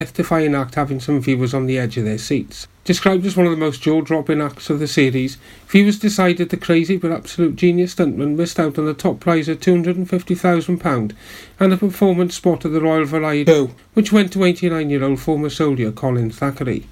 [0.00, 2.66] death-defying act having some viewers on the edge of their seats.
[2.84, 5.36] Described as one of the most jaw-dropping acts of the series,
[5.68, 9.60] viewers decided the crazy but absolute genius stuntman missed out on the top prize of
[9.60, 11.14] £250,000
[11.60, 15.92] and a performance spot at the Royal Variety Show, which went to 89-year-old former soldier
[15.92, 16.86] Colin Thackeray.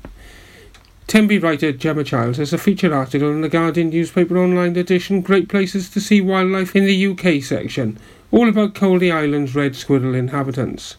[1.06, 5.48] Tenby writer Gemma Childs has a feature article in the Guardian newspaper online edition Great
[5.48, 7.98] Places to See Wildlife in the UK section,
[8.30, 10.96] all about Caldey Island's red squirrel inhabitants.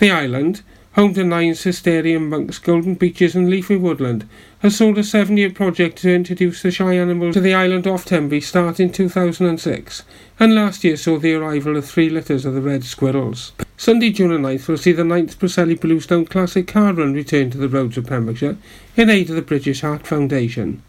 [0.00, 0.62] The island,
[0.96, 4.26] home to nine Cistercian monks, golden beaches and leafy woodland,
[4.60, 8.40] has sold a seven-year project to introduce the shy animals to the island off Tenby
[8.40, 10.02] starting 2006,
[10.40, 13.52] and last year saw the arrival of three litters of the red squirrels.
[13.76, 17.68] Sunday, June 9th, will see the 9th Preseli Bluestone Classic car run return to the
[17.68, 18.56] roads of Pembrokeshire
[18.96, 20.82] in aid of the British Heart Foundation.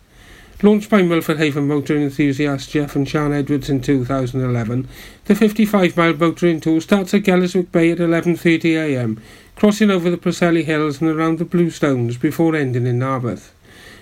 [0.64, 4.88] Launched by Milford Haven motor enthusiasts Jeff and Sean Edwards in 2011,
[5.26, 9.20] the 55-mile motoring tour starts at Gelliswick Bay at 11.30am,
[9.58, 13.50] crossing over the Preseli Hills and around the Bluestones before ending in Narberth.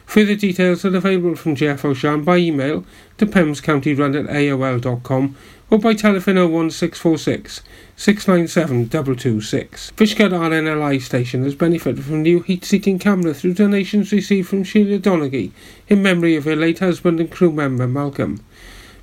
[0.05, 2.85] Further details are available from Jeff O'Shan by email
[3.17, 5.37] to pemscountyrun at aol.com
[5.71, 7.61] or by telephone 01646
[7.95, 9.91] 697 226.
[9.91, 15.51] Fishguard RNLI station has benefited from new heat-seeking camera through donations received from Sheila Donaghy
[15.87, 18.43] in memory of her late husband and crew member Malcolm.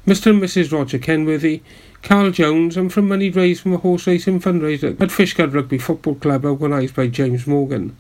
[0.06, 0.33] Mr.
[0.33, 0.70] and Mrs.
[0.70, 1.62] Roger Kenworthy,
[2.03, 6.17] Carl Jones, and from money raised from a horse racing fundraiser at Fishguard Rugby Football
[6.17, 7.97] Club organised by James Morgan.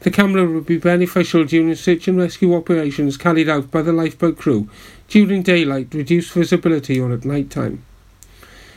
[0.00, 4.36] The camera will be beneficial during search and rescue operations carried out by the lifeboat
[4.36, 4.68] crew
[5.06, 7.84] during daylight, reduced visibility, or at night time.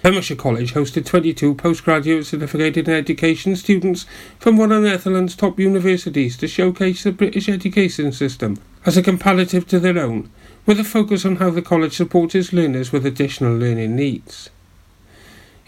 [0.04, 4.06] Pembrokeshire College hosted 22 postgraduate certificated in education students
[4.38, 9.68] from one of Netherlands' top universities to showcase the British education system as a comparative
[9.68, 10.30] to their own,
[10.68, 14.52] with a focus on how the college supports its learners with additional learning needs.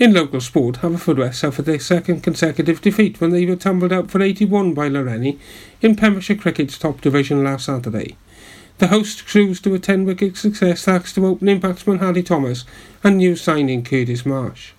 [0.02, 4.20] In local sport, Haverfordwest suffered their second consecutive defeat when they were tumbled out for
[4.20, 5.38] 81 by Lawrenny
[5.80, 8.18] in Pembrokeshire Cricket's top division last Saturday.
[8.80, 12.66] The host cruised to a 10 wicket success thanks to opening batsman Harry Thomas
[13.04, 14.72] and new signing Curtis Marsh.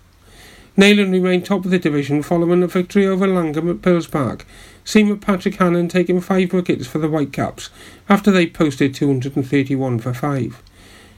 [0.76, 4.44] Neyland remained top of the division following a victory over Llangwm at Pills Park,
[4.84, 7.70] seamer Patrick Hannon taking five wickets for the Whitecaps
[8.08, 10.60] after they posted 231 for five.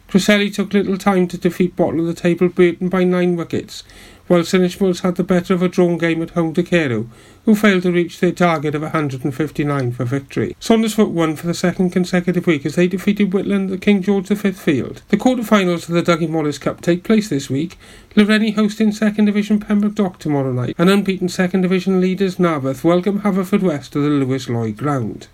[0.09, 3.83] Preseli took little time to defeat bottom of the table Burton by nine wickets,
[4.27, 7.09] while St Ishmaels had the better of a drawn game at home to Carew,
[7.45, 10.57] who failed to reach their target of 159 for victory.
[10.61, 14.53] Saundersfoot won for the second consecutive week as they defeated Whitland at King George V
[14.53, 15.03] field.
[15.09, 17.79] The quarter-finals of the Dougie Morris Cup take place this week,
[18.15, 23.21] Lawrenny hosting second division Pembroke Dock tomorrow night, and unbeaten second division leaders Narberth welcome
[23.21, 25.29] Haverfordwest to the Lewis Lloyd ground.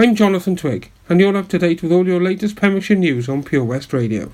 [0.00, 3.42] I'm Jonathan Twig, and you're up to date with all your latest Pembrokeshire news on
[3.42, 4.30] Pure West Radio.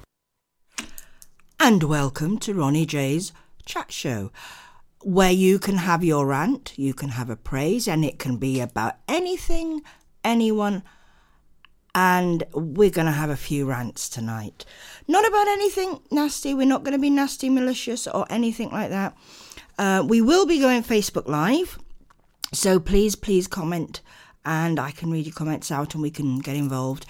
[1.59, 3.33] And welcome to Ronnie J's
[3.65, 4.31] chat show
[5.03, 8.61] where you can have your rant, you can have a praise, and it can be
[8.61, 9.81] about anything,
[10.23, 10.83] anyone.
[11.95, 14.67] And we're going to have a few rants tonight.
[15.09, 16.53] Not about anything nasty.
[16.53, 19.17] We're not going to be nasty, malicious, or anything like that.
[19.79, 21.79] Uh, we will be going Facebook Live.
[22.53, 24.03] So please, please comment,
[24.45, 27.07] and I can read your comments out and we can get involved.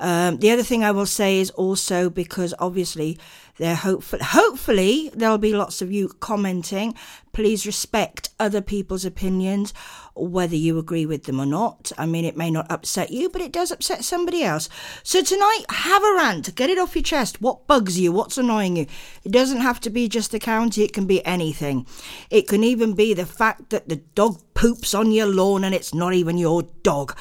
[0.00, 3.18] Um, the other thing I will say is also because obviously
[3.56, 6.94] there hopefully hopefully there'll be lots of you commenting.
[7.32, 9.74] Please respect other people's opinions,
[10.20, 11.92] whether you agree with them or not.
[11.96, 14.68] I mean, it may not upset you, but it does upset somebody else.
[15.02, 16.54] So tonight, have a rant.
[16.54, 17.40] Get it off your chest.
[17.40, 18.12] What bugs you?
[18.12, 18.86] What's annoying you?
[19.24, 20.82] It doesn't have to be just the county.
[20.82, 21.86] It can be anything.
[22.30, 25.94] It can even be the fact that the dog poops on your lawn and it's
[25.94, 27.16] not even your dog.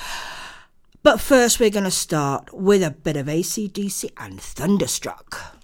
[1.03, 5.57] But first, we're going to start with a bit of ACDC and Thunderstruck.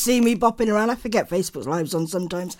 [0.00, 0.90] See me bopping around.
[0.90, 2.56] I forget Facebook's lives on sometimes.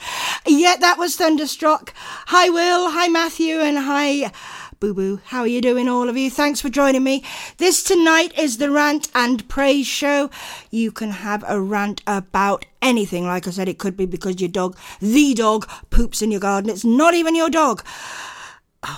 [0.46, 1.94] Yeah, that was Thunderstruck.
[2.26, 2.90] Hi, Will.
[2.90, 3.58] Hi, Matthew.
[3.60, 4.30] And hi,
[4.78, 5.20] Boo Boo.
[5.24, 6.30] How are you doing, all of you?
[6.30, 7.24] Thanks for joining me.
[7.56, 10.30] This tonight is the Rant and Praise Show.
[10.70, 13.26] You can have a rant about anything.
[13.26, 16.70] Like I said, it could be because your dog, the dog, poops in your garden.
[16.70, 17.82] It's not even your dog.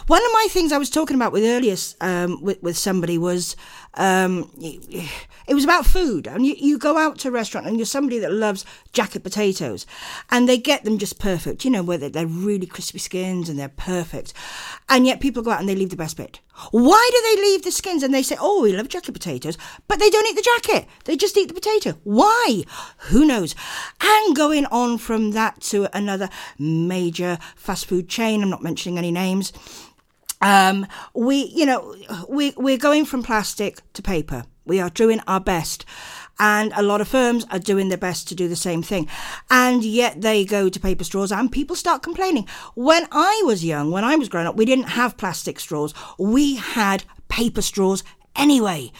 [0.06, 3.56] One of my things I was talking about with earlier um, with, with somebody was
[3.94, 6.26] um, it was about food.
[6.26, 9.86] And you, you go out to a restaurant and you're somebody that loves jacket potatoes
[10.30, 13.68] and they get them just perfect, you know, where they're really crispy skins and they're
[13.68, 14.32] perfect.
[14.88, 16.40] And yet people go out and they leave the best bit.
[16.70, 18.02] Why do they leave the skins?
[18.02, 19.56] And they say, oh, we love jacket potatoes,
[19.88, 20.86] but they don't eat the jacket.
[21.04, 21.98] They just eat the potato.
[22.04, 22.64] Why?
[23.08, 23.54] Who knows?
[24.00, 29.10] And going on from that to another major fast food chain, I'm not mentioning any
[29.10, 29.52] names.
[30.42, 31.94] Um, we, you know,
[32.28, 34.44] we, we're going from plastic to paper.
[34.64, 35.84] We are doing our best.
[36.38, 39.08] And a lot of firms are doing their best to do the same thing.
[39.50, 42.48] And yet they go to paper straws and people start complaining.
[42.74, 45.94] When I was young, when I was growing up, we didn't have plastic straws.
[46.18, 48.02] We had paper straws
[48.34, 48.92] anyway.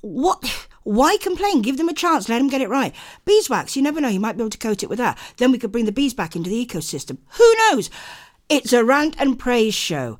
[0.00, 0.68] What?
[0.82, 1.62] Why complain?
[1.62, 2.28] Give them a chance.
[2.28, 2.94] Let them get it right.
[3.24, 4.08] Beeswax, you never know.
[4.08, 5.16] You might be able to coat it with that.
[5.36, 7.18] Then we could bring the bees back into the ecosystem.
[7.38, 7.88] Who knows?
[8.48, 10.18] It's a rant and praise show.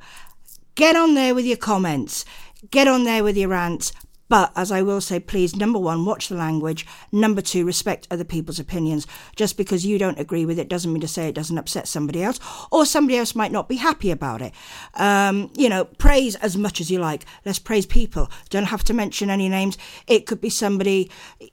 [0.75, 2.25] Get on there with your comments.
[2.71, 3.93] Get on there with your rants.
[4.33, 6.87] But as I will say, please, number one, watch the language.
[7.13, 9.07] Number two, respect other people's opinions.
[9.37, 12.23] Just because you don't agree with it doesn't mean to say it doesn't upset somebody
[12.23, 14.55] else, or somebody else might not be happy about it.
[14.95, 17.27] Um, you know, praise as much as you like.
[17.45, 18.31] Let's praise people.
[18.49, 19.77] Don't have to mention any names.
[20.07, 21.11] It could be somebody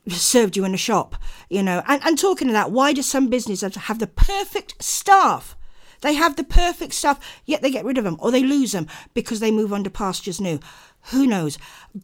[0.08, 1.16] served you in a shop,
[1.50, 1.82] you know.
[1.86, 5.54] And, and talking to that, why do some businesses have the perfect staff?
[6.00, 8.86] They have the perfect stuff, yet they get rid of them or they lose them
[9.14, 10.60] because they move on to pastures new.
[11.10, 11.58] Who knows?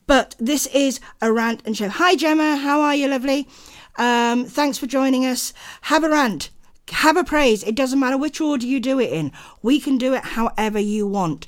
[0.06, 1.88] But this is a rant and show.
[1.88, 2.56] Hi, Gemma.
[2.56, 3.48] How are you, lovely?
[3.96, 5.52] Um, thanks for joining us.
[5.82, 6.50] Have a rant.
[6.90, 7.62] Have a praise.
[7.62, 9.32] It doesn't matter which order you do it in.
[9.62, 11.46] We can do it however you want.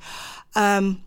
[0.55, 1.03] Um,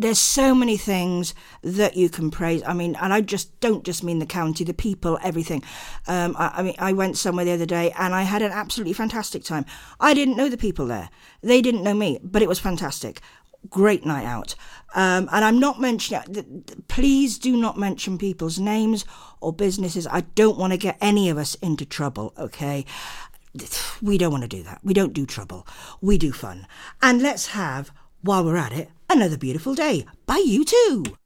[0.00, 2.62] there's so many things that you can praise.
[2.64, 5.62] I mean, and I just don't just mean the county, the people, everything.
[6.06, 8.92] Um, I, I, mean, I went somewhere the other day and I had an absolutely
[8.92, 9.66] fantastic time.
[9.98, 11.10] I didn't know the people there,
[11.42, 13.20] they didn't know me, but it was fantastic.
[13.68, 14.54] Great night out.
[14.94, 19.04] Um, and I'm not mentioning, please do not mention people's names
[19.40, 20.06] or businesses.
[20.06, 22.86] I don't want to get any of us into trouble, okay?
[24.00, 24.78] We don't want to do that.
[24.84, 25.66] We don't do trouble.
[26.00, 26.68] We do fun.
[27.02, 27.90] And let's have,
[28.22, 31.16] while we're at it, Another Beautiful Day by U2.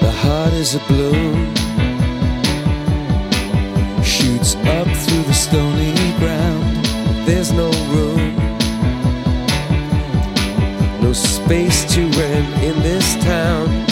[0.00, 1.54] The heart is a balloon,
[4.04, 6.84] shoots up through the stony ground.
[7.26, 8.36] There's no room,
[11.00, 13.91] no space to rent in this town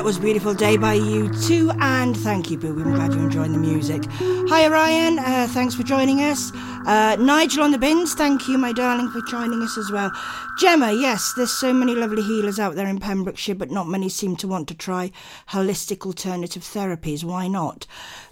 [0.00, 1.70] That was a Beautiful Day by you too.
[1.78, 2.68] And thank you, Boo.
[2.68, 4.02] I'm glad you're enjoying the music.
[4.48, 5.18] Hi, Ryan.
[5.18, 6.50] Uh, thanks for joining us.
[6.86, 8.14] Uh, Nigel on the bins.
[8.14, 10.10] Thank you, my darling, for joining us as well.
[10.58, 14.36] Gemma, yes, there's so many lovely healers out there in Pembrokeshire, but not many seem
[14.36, 15.12] to want to try
[15.50, 17.22] holistic alternative therapies.
[17.22, 17.86] Why not?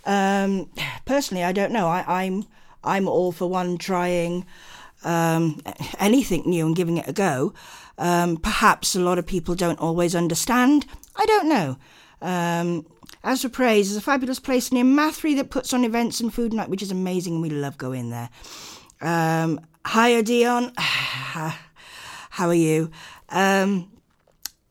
[0.06, 0.70] Um,
[1.04, 1.88] personally, I don't know.
[1.88, 2.46] I, I'm
[2.82, 4.46] I'm all for one trying
[5.04, 5.60] um,
[5.98, 7.52] anything new and giving it a go.
[7.98, 10.86] Um, perhaps a lot of people don't always understand.
[11.18, 11.76] I don't know.
[12.22, 12.86] Um,
[13.24, 16.52] as for Praise, it's a fabulous place near Mathry that puts on events and food
[16.52, 18.30] night, which is amazing, and we love going there.
[19.00, 20.72] Um, hi, Dion.
[20.78, 22.90] How are you?
[23.30, 23.90] Um,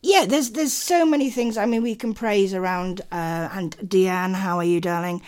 [0.02, 1.58] yeah, there's there's so many things.
[1.58, 3.02] I mean, we can praise around.
[3.12, 5.22] Uh, and Deanne, how are you, darling?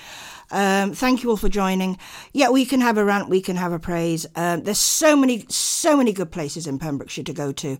[0.51, 1.97] Um, thank you all for joining.
[2.33, 4.25] Yeah, we can have a rant, we can have a praise.
[4.35, 7.77] Um, there's so many, so many good places in Pembrokeshire to go to,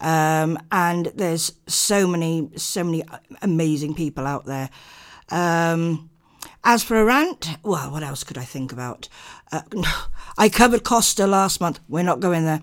[0.00, 3.02] um, and there's so many, so many
[3.42, 4.70] amazing people out there.
[5.30, 6.10] Um,
[6.64, 9.08] as for a rant, well, what else could I think about?
[9.52, 9.62] Uh,
[10.38, 11.80] I covered Costa last month.
[11.88, 12.60] We're not going there.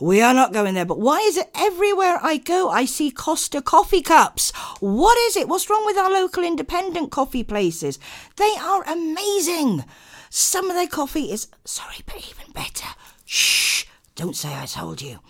[0.00, 0.86] We are not going there.
[0.86, 4.50] But why is it everywhere I go, I see Costa coffee cups?
[4.80, 5.46] What is it?
[5.46, 7.98] What's wrong with our local independent coffee places?
[8.36, 9.84] They are amazing.
[10.30, 12.88] Some of their coffee is, sorry, but even better.
[13.24, 13.84] Shh,
[14.16, 15.20] don't say I told you.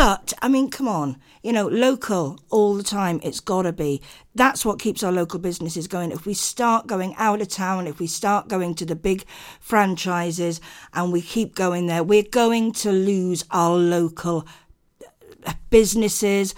[0.00, 4.00] But, I mean, come on, you know, local all the time, it's gotta be.
[4.32, 6.12] That's what keeps our local businesses going.
[6.12, 9.24] If we start going out of town, if we start going to the big
[9.58, 10.60] franchises
[10.94, 14.46] and we keep going there, we're going to lose our local
[15.44, 16.54] uh, businesses,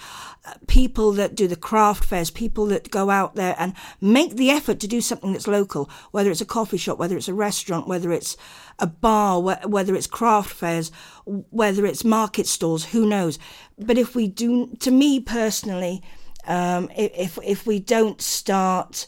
[0.67, 4.81] people that do the craft fairs, people that go out there and make the effort
[4.81, 8.11] to do something that's local, whether it's a coffee shop, whether it's a restaurant, whether
[8.11, 8.37] it's
[8.79, 10.91] a bar, wh- whether it's craft fairs,
[11.27, 13.39] whether it's market stalls, who knows.
[13.79, 16.03] But if we do, to me personally,
[16.47, 19.07] um, if if we don't start,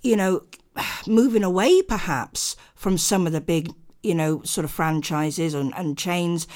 [0.00, 0.42] you know,
[1.06, 3.72] moving away perhaps from some of the big
[4.02, 6.46] you know, sort of franchises and, and chains,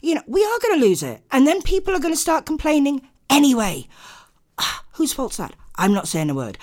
[0.00, 1.22] you know, we are going to lose it.
[1.30, 3.88] And then people are going to start complaining anyway.
[4.92, 5.54] Whose fault's that?
[5.76, 6.58] I'm not saying a word.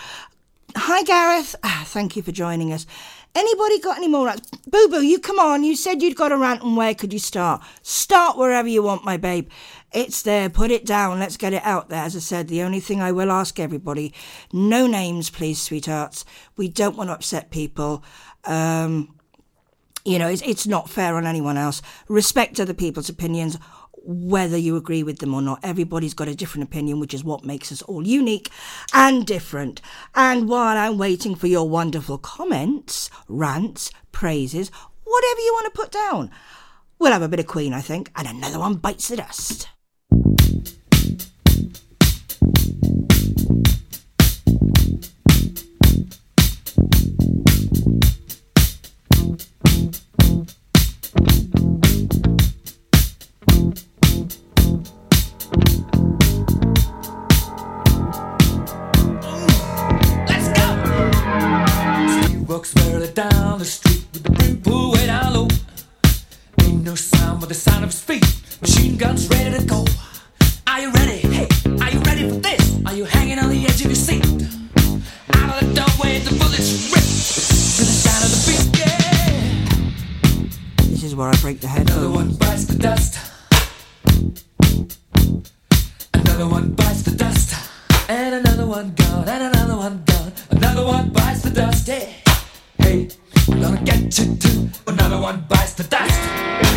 [0.76, 1.56] Hi, Gareth.
[1.64, 2.86] Ah, Thank you for joining us.
[3.34, 4.50] Anybody got any more rants?
[4.68, 5.64] Boo Boo, you come on.
[5.64, 7.62] You said you'd got a rant, and where could you start?
[7.82, 9.50] Start wherever you want, my babe.
[9.94, 10.50] It's there.
[10.50, 11.20] Put it down.
[11.20, 12.04] Let's get it out there.
[12.04, 14.14] As I said, the only thing I will ask everybody
[14.52, 16.26] no names, please, sweethearts.
[16.58, 18.04] We don't want to upset people.
[18.46, 19.16] Um,
[20.04, 21.82] you know, it's, it's not fair on anyone else.
[22.08, 23.58] Respect other people's opinions,
[24.04, 25.60] whether you agree with them or not.
[25.64, 28.50] Everybody's got a different opinion, which is what makes us all unique
[28.94, 29.82] and different.
[30.16, 34.72] And while I'm waiting for your wonderful comments, rants, praises,
[35.04, 36.32] whatever you want to put down,
[37.00, 39.68] we'll have a bit of Queen, I think, and another one bites the dust.
[63.14, 65.48] Down the street with the brim pulled way down low.
[66.62, 68.24] Ain't no sound but the sound of speed.
[68.62, 69.86] Machine guns ready to go.
[70.68, 71.18] Are you ready?
[71.18, 71.48] Hey,
[71.82, 72.80] are you ready for this?
[72.86, 74.24] Are you hanging on the edge of your seat?
[75.36, 78.80] Out of the doorway, the bullets rip to the sound of the beat.
[78.80, 78.88] Yeah.
[81.10, 81.98] before I break the headphones.
[81.98, 83.18] Another one bites the dust.
[86.14, 87.56] Another one bites the dust.
[88.10, 89.28] And another one gone.
[89.28, 90.32] And another one gone.
[90.52, 91.88] Another one bites the dust.
[91.88, 92.16] Hey,
[92.92, 94.70] I'm gonna get you too.
[94.86, 96.71] Another one bites the dust.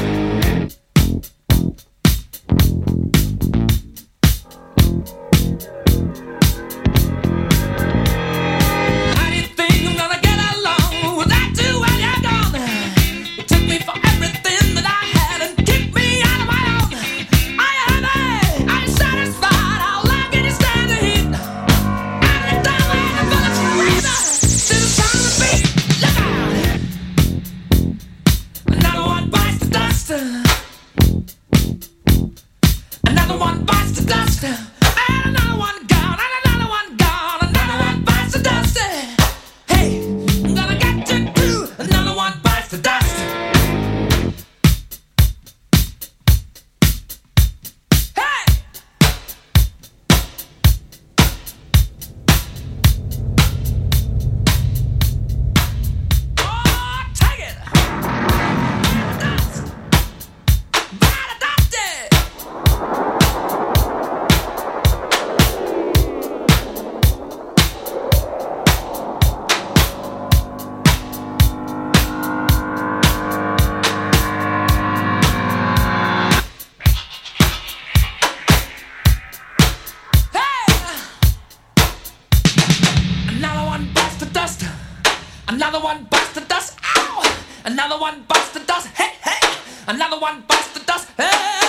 [90.34, 91.08] One bites the dust.
[91.16, 91.63] Hey!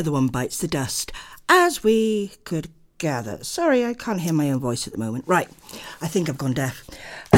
[0.00, 1.12] Another one bites the dust,
[1.46, 3.44] as we could gather.
[3.44, 5.26] Sorry, I can't hear my own voice at the moment.
[5.26, 5.46] Right,
[6.00, 6.88] I think I've gone deaf.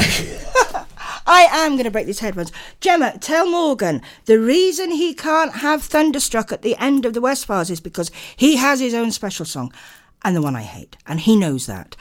[1.27, 2.53] I am going to break these headphones.
[2.79, 7.45] Gemma, tell Morgan the reason he can't have Thunderstruck at the end of the West
[7.45, 9.73] Files is because he has his own special song
[10.23, 11.97] and the one I hate, and he knows that.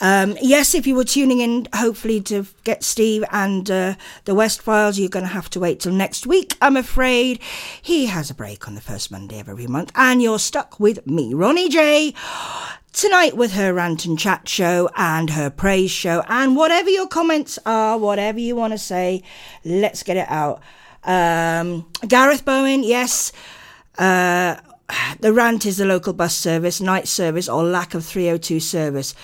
[0.00, 4.60] Um, yes, if you were tuning in, hopefully to get Steve and uh, the West
[4.60, 6.56] Files, you're going to have to wait till next week.
[6.60, 7.40] I'm afraid
[7.80, 11.06] he has a break on the first Monday of every month, and you're stuck with
[11.06, 12.14] me, Ronnie J.
[12.92, 17.58] Tonight with her rant and chat show and her praise show, and whatever your comments
[17.64, 19.22] are, whatever you want to say,
[19.64, 20.60] let's get it out.
[21.04, 23.32] Um, Gareth Bowen, yes.
[23.98, 24.56] Uh,
[25.20, 29.14] the rant is the local bus service, night service, or lack of 302 service.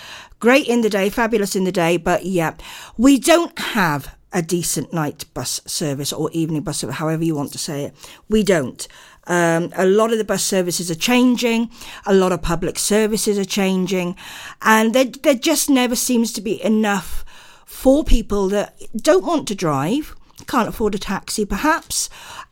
[0.41, 2.55] Great in the day, fabulous in the day, but yeah,
[2.97, 7.53] we don't have a decent night bus service or evening bus service, however you want
[7.53, 7.95] to say it.
[8.29, 8.87] We don't.
[9.27, 11.71] Um, a lot of the bus services are changing.
[12.07, 14.17] A lot of public services are changing,
[14.63, 17.25] and there, there just never seems to be enough
[17.67, 20.15] for people that don't want to drive,
[20.47, 22.09] can't afford a taxi perhaps,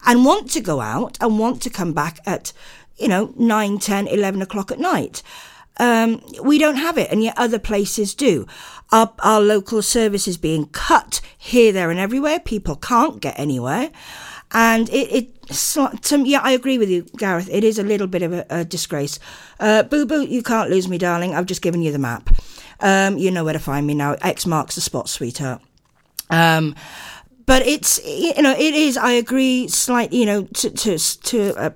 [0.07, 2.53] and want to go out and want to come back at,
[3.01, 5.23] you know, 9, 10, 11 o'clock at night.
[5.79, 8.47] Um, we don't have it, and yet other places do.
[8.93, 12.39] Our, our local service is being cut here, there, and everywhere.
[12.39, 13.91] People can't get anywhere.
[14.53, 15.49] And it, it
[16.03, 17.49] to, yeah, I agree with you, Gareth.
[17.51, 19.19] It is a little bit of a, a disgrace.
[19.59, 21.35] Uh, boo boo, you can't lose me, darling.
[21.35, 22.37] I've just given you the map.
[22.81, 24.17] Um, you know where to find me now.
[24.21, 25.63] X marks the spot, sweetheart.
[26.31, 26.75] Um,
[27.47, 28.97] but it's you know it is.
[28.97, 29.69] I agree.
[29.69, 30.19] slightly.
[30.19, 31.55] you know, to to to.
[31.57, 31.71] Uh,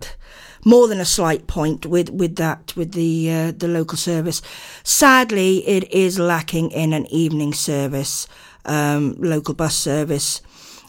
[0.65, 4.43] more than a slight point with, with that with the uh, the local service.
[4.83, 8.27] Sadly, it is lacking in an evening service,
[8.65, 10.41] um, local bus service.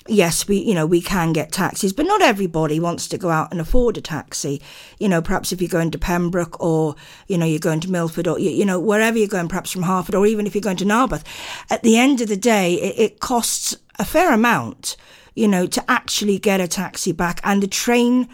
[0.08, 3.52] yes, we, you know, we can get taxis, but not everybody wants to go out
[3.52, 4.62] and afford a taxi.
[5.00, 6.96] You know, perhaps if you're going to Pembroke or,
[7.28, 9.84] you know, you're going to Milford or, you, you know, wherever you're going, perhaps from
[9.84, 11.24] Harford or even if you're going to Narberth,
[11.70, 14.96] at the end of the day, it, it costs a fair amount,
[15.34, 18.30] you know, to actually get a taxi back and the train,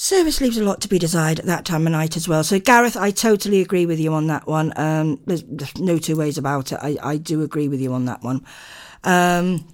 [0.00, 2.42] Service leaves a lot to be desired at that time of night as well.
[2.42, 4.72] So, Gareth, I totally agree with you on that one.
[4.76, 6.78] Um, there's, there's, no two ways about it.
[6.80, 8.42] I, I do agree with you on that one.
[9.04, 9.68] Um,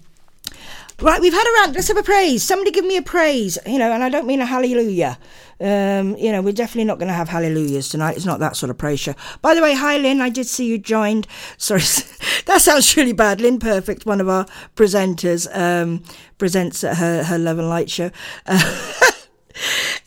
[0.99, 1.75] right, we've had a rant.
[1.75, 2.43] Let's have a praise.
[2.43, 3.57] Somebody give me a praise.
[3.65, 5.17] You know, and I don't mean a hallelujah.
[5.61, 8.17] Um, you know, we're definitely not going to have hallelujahs tonight.
[8.17, 9.15] It's not that sort of show.
[9.41, 10.19] By the way, hi Lynn.
[10.19, 11.25] I did see you joined.
[11.57, 11.79] Sorry,
[12.47, 13.39] that sounds really bad.
[13.39, 16.03] Lynn Perfect, one of our presenters, um,
[16.37, 18.11] presents at her her Love and Light show.
[18.45, 19.01] Uh,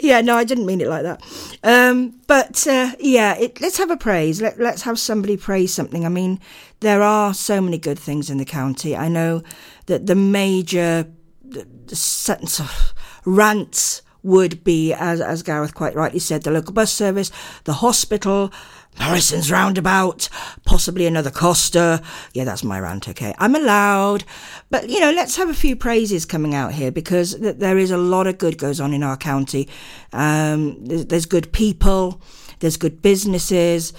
[0.02, 1.22] yeah, no, I didn't mean it like that.
[1.62, 4.40] Um, but uh, yeah, it, let's have a praise.
[4.40, 6.04] Let, let's have somebody praise something.
[6.04, 6.40] I mean,
[6.80, 8.96] there are so many good things in the county.
[8.96, 9.42] I know
[9.86, 11.06] that the major
[11.42, 12.70] the, the
[13.24, 17.30] rants would be, as, as Gareth quite rightly said, the local bus service,
[17.64, 18.52] the hospital,
[19.00, 20.28] Morrison's roundabout,
[20.64, 22.02] possibly another Costa.
[22.34, 23.34] Yeah, that's my rant, okay.
[23.38, 24.24] I'm allowed.
[24.68, 27.90] But, you know, let's have a few praises coming out here because th- there is
[27.90, 29.68] a lot of good goes on in our county.
[30.12, 32.20] Um, there's, there's, good people,
[32.60, 33.92] there's good businesses,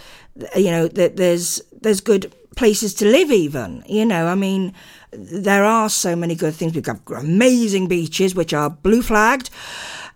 [0.56, 4.74] you know, th- there's, there's good places to live even, you know, I mean,
[5.12, 6.74] there are so many good things.
[6.74, 9.50] We've got amazing beaches, which are blue flagged.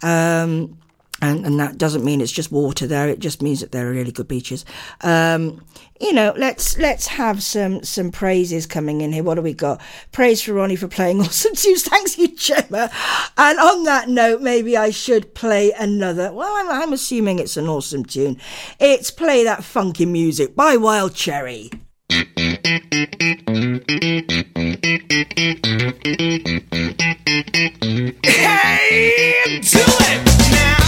[0.02, 0.78] Um,
[1.26, 3.10] and, and that doesn't mean it's just water there.
[3.10, 4.66] It just means that there are really good beaches.
[5.02, 5.64] Um,
[6.00, 9.24] you know, let's let's have some some praises coming in here.
[9.24, 9.82] What do we got?
[10.12, 11.84] Praise for Ronnie for playing awesome tunes.
[11.84, 12.90] Thanks you, Gemma.
[13.38, 16.34] And on that note, maybe I should play another.
[16.34, 18.40] Well, I'm, I'm assuming it's an awesome tune.
[18.80, 21.72] It's play that funky music by Wild Cherry.
[28.24, 30.26] Hey, do it!
[30.56, 30.85] better.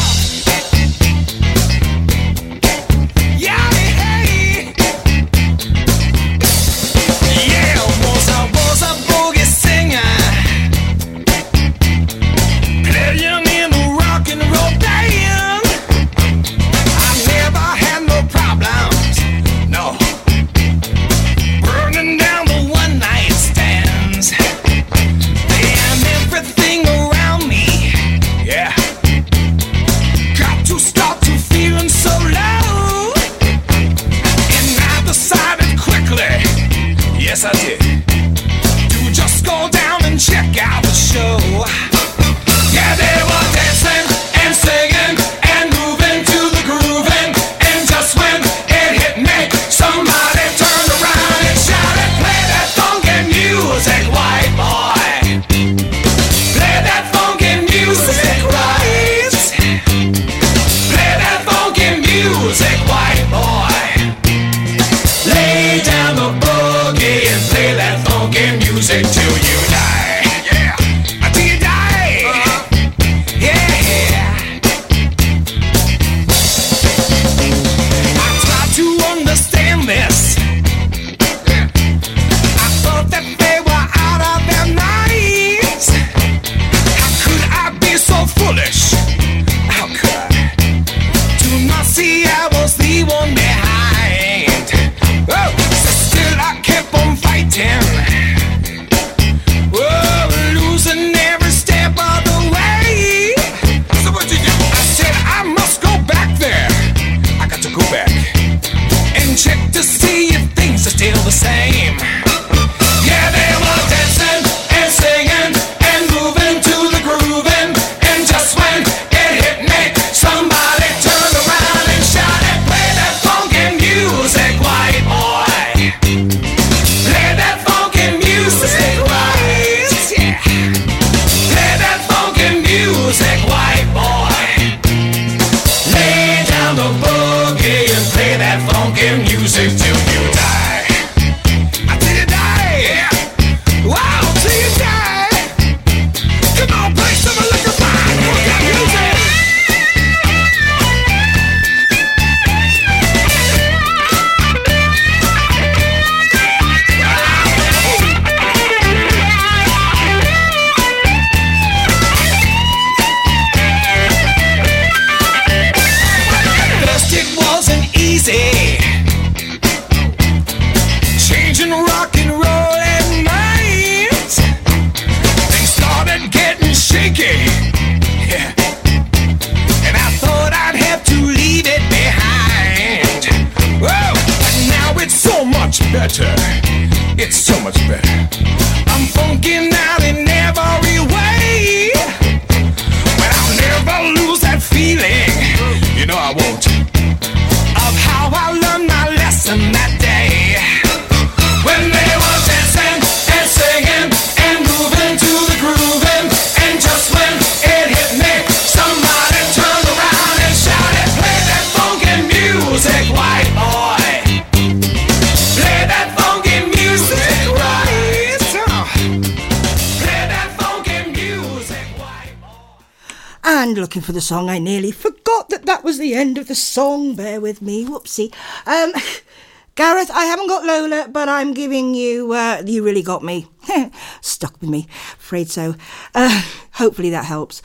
[224.28, 227.16] Song, I nearly forgot that that was the end of the song.
[227.16, 227.86] Bear with me.
[227.86, 228.34] Whoopsie.
[228.66, 228.92] Um,
[229.76, 232.34] Gareth, I haven't got Lola, but I'm giving you.
[232.34, 233.48] Uh, you really got me.
[234.22, 234.88] Stuck with me.
[235.14, 235.76] Afraid so.
[236.14, 236.42] Uh,
[236.74, 237.62] hopefully that helps.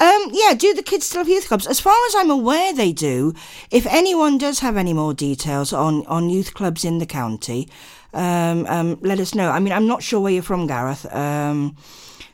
[0.00, 1.66] Um, yeah, do the kids still have youth clubs?
[1.66, 3.34] As far as I'm aware, they do.
[3.70, 7.68] If anyone does have any more details on, on youth clubs in the county,
[8.14, 9.50] um, um, let us know.
[9.50, 11.12] I mean, I'm not sure where you're from, Gareth.
[11.12, 11.76] Um,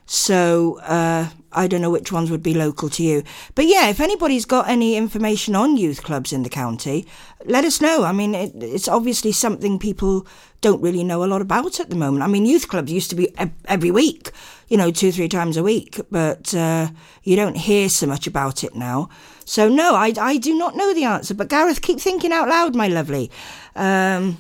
[0.07, 3.23] so uh, I don't know which ones would be local to you.
[3.55, 7.07] But yeah, if anybody's got any information on youth clubs in the county,
[7.45, 8.05] let us know.
[8.05, 10.27] I mean, it, it's obviously something people
[10.61, 12.23] don't really know a lot about at the moment.
[12.23, 13.35] I mean, youth clubs used to be
[13.67, 14.31] every week,
[14.69, 16.89] you know, two, three times a week, but uh,
[17.25, 19.09] you don't hear so much about it now.
[19.45, 21.35] So no, I, I do not know the answer.
[21.35, 23.31] But Gareth, keep thinking out loud, my lovely.
[23.75, 24.39] Um,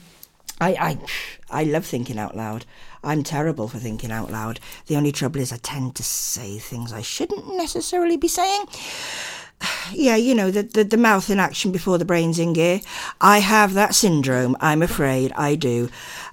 [0.61, 0.98] I, I,
[1.51, 2.64] I love thinking out loud.
[3.05, 4.61] I'm terrible for thinking out loud.
[4.87, 8.65] The only trouble is I tend to say things I shouldn't necessarily be saying.
[9.93, 12.81] Yeah, you know, the, the, the mouth in action before the brain's in gear.
[13.21, 15.33] I have that syndrome, I'm afraid.
[15.37, 15.88] I do.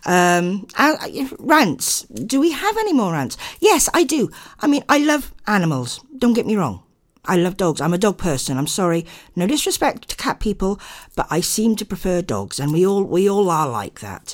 [0.05, 2.03] Um, I, rants.
[2.03, 3.37] Do we have any more rants?
[3.59, 4.31] Yes, I do.
[4.61, 6.03] I mean, I love animals.
[6.17, 6.81] Don't get me wrong.
[7.25, 7.81] I love dogs.
[7.81, 8.57] I'm a dog person.
[8.57, 9.05] I'm sorry.
[9.35, 10.79] No disrespect to cat people,
[11.15, 14.33] but I seem to prefer dogs, and we all we all are like that.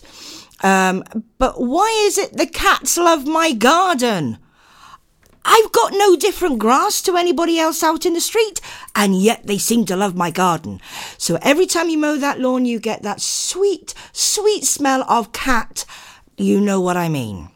[0.66, 1.04] Um,
[1.38, 4.40] but why is it the cats love my garden?
[5.46, 8.60] I've got no different grass to anybody else out in the street,
[8.96, 10.82] and yet they seem to love my garden.
[11.20, 15.86] So every time you mow that lawn, you get that sweet, sweet smell of cat.
[16.36, 17.50] You know what I mean.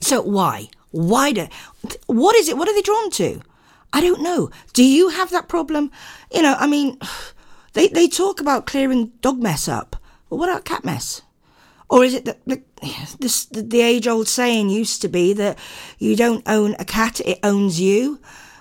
[0.00, 0.68] So why?
[0.92, 1.48] Why do?
[2.06, 2.56] What is it?
[2.56, 3.40] What are they drawn to?
[3.92, 4.50] I don't know.
[4.74, 5.90] Do you have that problem?
[6.32, 7.00] You know, I mean,
[7.72, 9.96] they they talk about clearing dog mess up,
[10.30, 11.22] but what about cat mess?
[11.90, 12.62] Or is it that the,
[13.20, 15.58] this, the age old saying used to be that
[15.98, 18.20] you don't own a cat, it owns you?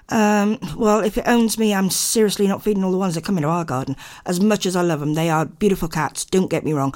[0.09, 3.37] Um, well, if it owns me, I'm seriously not feeding all the ones that come
[3.37, 3.95] into our garden.
[4.25, 6.93] As much as I love them, they are beautiful cats, don't get me wrong.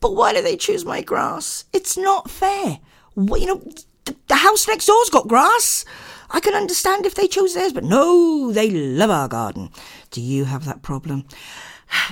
[0.00, 1.64] But why do they choose my grass?
[1.72, 2.80] It's not fair.
[3.14, 3.62] What, you know,
[4.04, 5.84] the, the house next door's got grass.
[6.30, 9.70] I can understand if they chose theirs, but no, they love our garden.
[10.10, 11.26] Do you have that problem?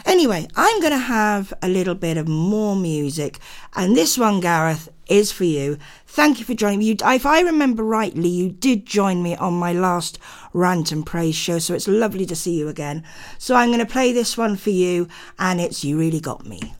[0.04, 3.38] Anyway, I'm going to have a little bit of more music,
[3.74, 5.78] and this one, Gareth, is for you.
[6.06, 6.86] Thank you for joining me.
[6.86, 10.18] You, if I remember rightly, you did join me on my last
[10.52, 13.04] rant and praise show, so it's lovely to see you again.
[13.38, 15.08] So I'm going to play this one for you,
[15.38, 16.74] and it's You Really Got Me.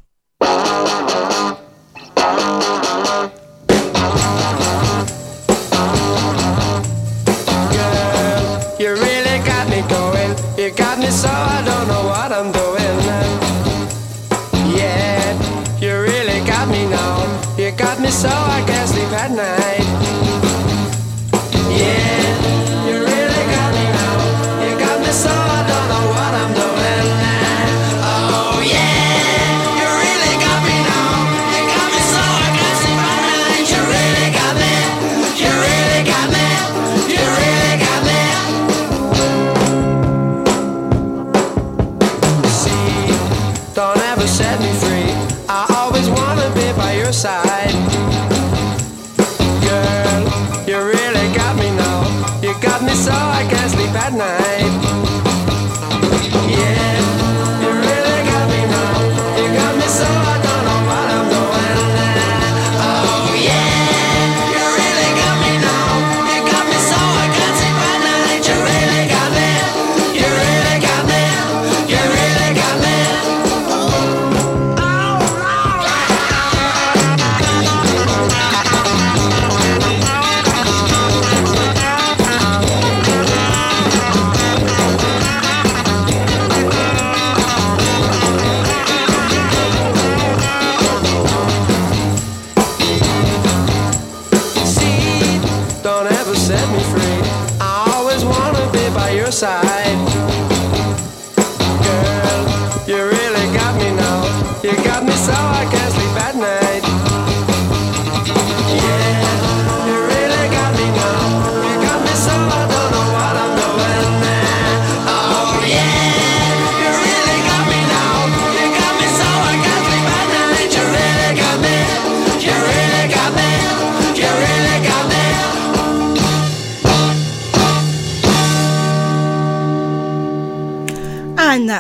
[18.25, 19.54] So I can't sleep at night.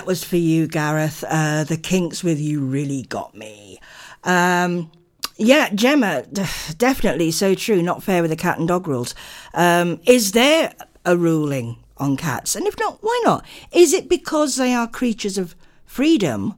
[0.04, 1.24] That was for you, Gareth.
[1.26, 3.80] Uh, the kinks with you really got me.
[4.22, 4.92] Um,
[5.38, 6.24] yeah, Gemma,
[6.76, 7.80] definitely so true.
[7.80, 9.14] Not fair with the cat and dog rules.
[9.54, 10.74] Um, is there
[11.06, 12.54] a ruling on cats?
[12.54, 13.46] And if not, why not?
[13.72, 16.54] Is it because they are creatures of freedom?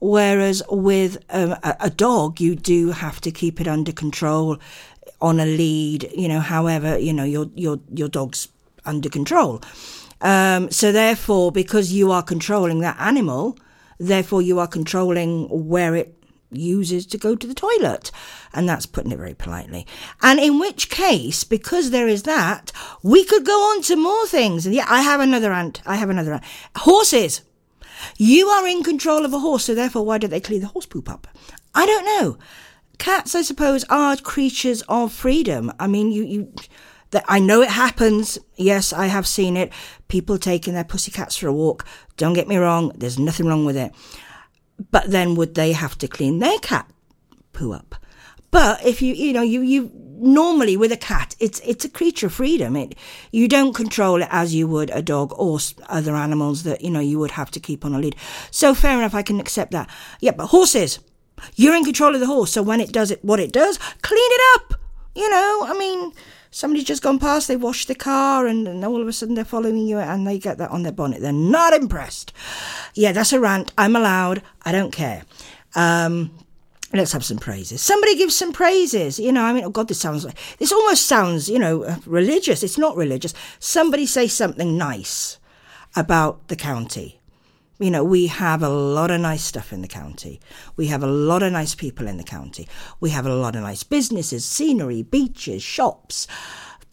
[0.00, 4.58] Whereas with um, a, a dog, you do have to keep it under control
[5.22, 8.48] on a lead, you know, however, you know, your, your, your dog's
[8.84, 9.62] under control.
[10.20, 13.58] Um, so therefore, because you are controlling that animal,
[13.98, 16.14] therefore you are controlling where it
[16.52, 18.10] uses to go to the toilet.
[18.52, 19.86] And that's putting it very politely.
[20.22, 24.66] And in which case, because there is that, we could go on to more things.
[24.66, 25.80] And yeah, I have another ant.
[25.86, 26.44] I have another ant.
[26.76, 27.42] Horses.
[28.16, 30.86] You are in control of a horse, so therefore, why don't they clean the horse
[30.86, 31.28] poop up?
[31.74, 32.38] I don't know.
[32.98, 35.72] Cats, I suppose, are creatures of freedom.
[35.78, 36.52] I mean, you, you,
[37.10, 38.38] that I know it happens.
[38.56, 39.72] Yes, I have seen it.
[40.08, 41.84] People taking their pussycats for a walk.
[42.16, 42.92] Don't get me wrong.
[42.96, 43.92] There's nothing wrong with it.
[44.90, 46.90] But then would they have to clean their cat
[47.52, 47.96] poo up?
[48.50, 52.26] But if you, you know, you, you normally with a cat, it's, it's a creature
[52.26, 52.76] of freedom.
[52.76, 52.96] It,
[53.30, 55.58] you don't control it as you would a dog or
[55.88, 58.16] other animals that, you know, you would have to keep on a lead.
[58.50, 59.14] So fair enough.
[59.14, 59.88] I can accept that.
[60.20, 60.98] Yeah, but horses,
[61.54, 62.52] you're in control of the horse.
[62.52, 64.80] So when it does it, what it does, clean it up.
[65.14, 66.12] You know, I mean,
[66.50, 69.44] somebody's just gone past, they washed the car, and, and all of a sudden they're
[69.44, 71.20] following you and they get that on their bonnet.
[71.20, 72.32] They're not impressed.
[72.94, 73.72] Yeah, that's a rant.
[73.78, 74.42] I'm allowed.
[74.62, 75.24] I don't care.
[75.74, 76.32] Um,
[76.92, 77.80] let's have some praises.
[77.80, 79.18] Somebody give some praises.
[79.18, 81.96] You know, I mean, oh God, this sounds like, this almost sounds, you know, uh,
[82.06, 82.62] religious.
[82.62, 83.34] It's not religious.
[83.58, 85.38] Somebody say something nice
[85.96, 87.19] about the county
[87.80, 90.38] you know, we have a lot of nice stuff in the county.
[90.76, 92.68] We have a lot of nice people in the county.
[93.00, 96.26] We have a lot of nice businesses, scenery, beaches, shops,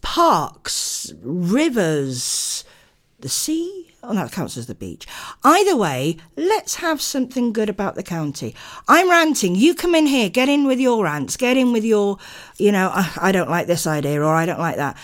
[0.00, 2.64] parks, rivers,
[3.20, 3.84] the sea.
[4.02, 5.06] Oh, that counts as the beach.
[5.44, 8.54] Either way, let's have something good about the county.
[8.86, 9.56] I'm ranting.
[9.56, 12.16] You come in here, get in with your rants, get in with your,
[12.58, 14.96] you know, ah, I don't like this idea or I don't like that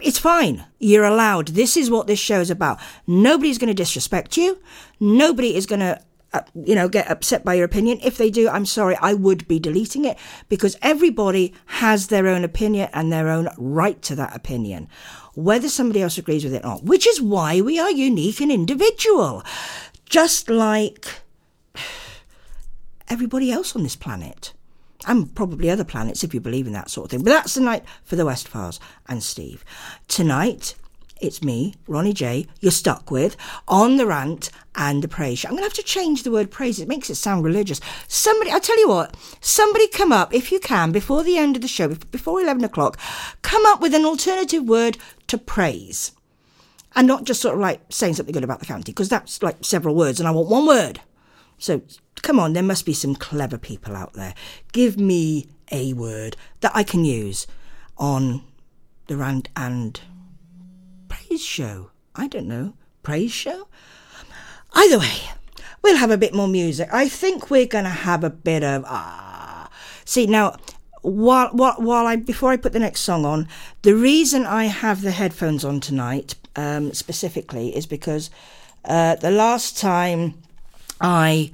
[0.00, 0.64] it's fine.
[0.78, 1.48] You're allowed.
[1.48, 2.78] This is what this show is about.
[3.06, 4.58] Nobody's going to disrespect you.
[5.00, 6.00] Nobody is going to,
[6.32, 7.98] uh, you know, get upset by your opinion.
[8.02, 8.96] If they do, I'm sorry.
[8.96, 14.00] I would be deleting it because everybody has their own opinion and their own right
[14.02, 14.88] to that opinion,
[15.34, 18.52] whether somebody else agrees with it or not, which is why we are unique and
[18.52, 19.42] individual.
[20.06, 21.06] Just like
[23.08, 24.52] everybody else on this planet
[25.06, 27.22] and probably other planets if you believe in that sort of thing.
[27.22, 28.72] But that's the night for the Westphalia
[29.08, 29.64] and Steve.
[30.08, 30.74] Tonight,
[31.20, 33.36] it's me, Ronnie J, you're stuck with
[33.68, 35.48] on the rant and the praise show.
[35.48, 36.80] I'm going to have to change the word praise.
[36.80, 37.80] It makes it sound religious.
[38.08, 41.62] Somebody, I tell you what, somebody come up, if you can, before the end of
[41.62, 42.98] the show, before 11 o'clock,
[43.42, 44.98] come up with an alternative word
[45.28, 46.12] to praise.
[46.96, 49.64] And not just sort of like saying something good about the county, because that's like
[49.64, 51.00] several words, and I want one word.
[51.58, 51.82] So
[52.24, 54.34] come on, there must be some clever people out there.
[54.72, 57.46] Give me a word that I can use
[57.98, 58.42] on
[59.06, 60.00] the rant and
[61.08, 61.90] praise show.
[62.14, 62.74] I don't know.
[63.02, 63.68] Praise show?
[64.72, 65.20] Either way,
[65.82, 66.88] we'll have a bit more music.
[66.90, 69.68] I think we're going to have a bit of ah.
[70.06, 70.56] See now,
[71.02, 73.48] while while while I before I put the next song on,
[73.82, 78.30] the reason I have the headphones on tonight um, specifically is because
[78.86, 80.34] uh, the last time
[81.00, 81.52] I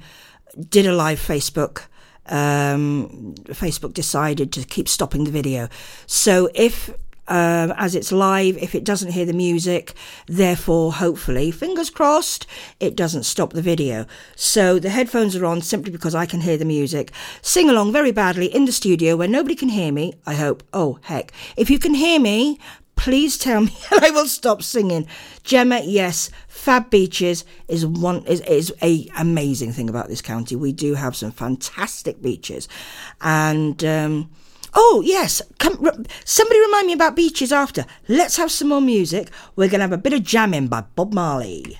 [0.69, 1.83] did a live Facebook.
[2.27, 5.69] Um, Facebook decided to keep stopping the video.
[6.05, 6.91] So if
[7.31, 9.93] um, as it's live, if it doesn't hear the music,
[10.27, 12.45] therefore, hopefully, fingers crossed,
[12.81, 14.05] it doesn't stop the video.
[14.35, 17.11] So the headphones are on simply because I can hear the music.
[17.41, 20.61] Sing along very badly in the studio where nobody can hear me, I hope.
[20.73, 21.31] Oh, heck.
[21.55, 22.59] If you can hear me,
[23.01, 25.07] please tell me and I will stop singing.
[25.43, 30.55] Gemma, yes, Fab Beaches is one is, is a amazing thing about this county.
[30.55, 32.67] We do have some fantastic beaches.
[33.19, 34.29] And um,
[34.75, 37.85] oh yes, come, somebody remind me about beaches after.
[38.07, 39.31] Let's have some more music.
[39.55, 41.79] We're going to have a bit of jamming by Bob Marley.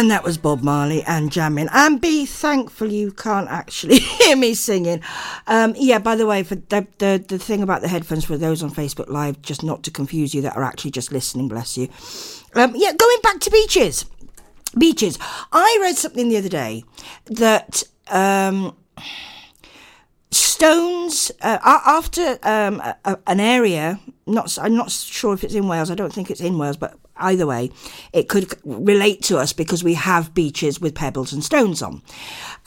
[0.00, 1.68] And that was Bob Marley and jamming.
[1.74, 5.02] And be thankful you can't actually hear me singing.
[5.46, 8.62] Um, yeah, by the way, for the, the, the thing about the headphones for those
[8.62, 11.90] on Facebook Live, just not to confuse you that are actually just listening, bless you.
[12.54, 14.06] Um, yeah, going back to beaches.
[14.78, 15.18] Beaches.
[15.52, 16.82] I read something the other day
[17.26, 18.74] that um,
[20.60, 23.98] stones uh, after um, a, an area.
[24.26, 25.90] Not, I'm not sure if it's in Wales.
[25.90, 27.70] I don't think it's in Wales, but either way,
[28.12, 32.02] it could relate to us because we have beaches with pebbles and stones on.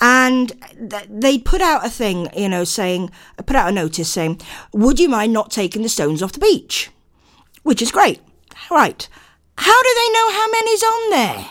[0.02, 0.54] And
[0.90, 3.12] th- they put out a thing, you know, saying,
[3.46, 4.42] put out a notice saying,
[4.74, 6.90] would you mind not taking the stones off the beach?
[7.62, 8.20] Which is great.
[8.72, 9.08] Right.
[9.58, 11.46] How do they know how many's on there?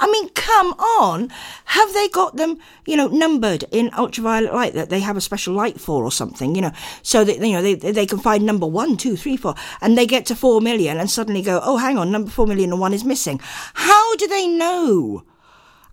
[0.00, 1.30] I mean, come on.
[1.66, 5.54] Have they got them, you know, numbered in ultraviolet light that they have a special
[5.54, 6.72] light for or something, you know,
[7.02, 10.06] so that, you know, they, they can find number one, two, three, four, and they
[10.06, 12.92] get to four million and suddenly go, oh, hang on, number four million and one
[12.92, 13.40] is missing.
[13.74, 15.24] How do they know?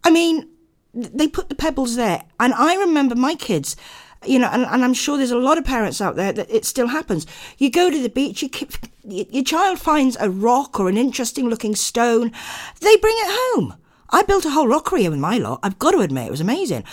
[0.04, 0.50] I mean,
[0.94, 2.24] they put the pebbles there.
[2.40, 3.76] And I remember my kids,
[4.26, 6.66] you know, and, and I'm sure there's a lot of parents out there that it
[6.66, 7.26] still happens.
[7.58, 8.74] You go to the beach, you keep,
[9.04, 12.32] your child finds a rock or an interesting looking stone,
[12.82, 13.76] they bring it home.
[14.12, 15.60] I built a whole rockery in my lot.
[15.64, 16.84] I've got to admit, it was amazing.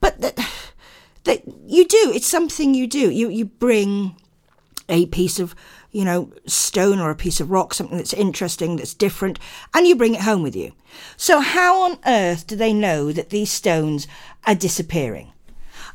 [0.00, 0.38] But that,
[1.24, 3.10] that you do, it's something you do.
[3.10, 4.16] You, you bring
[4.88, 5.54] a piece of,
[5.90, 9.38] you know, stone or a piece of rock, something that's interesting, that's different,
[9.74, 10.72] and you bring it home with you.
[11.16, 14.06] So how on earth do they know that these stones
[14.46, 15.32] are disappearing?